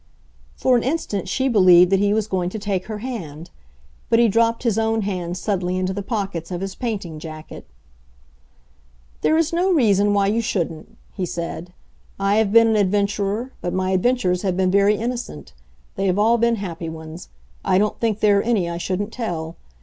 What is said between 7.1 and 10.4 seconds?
jacket. "There is no reason why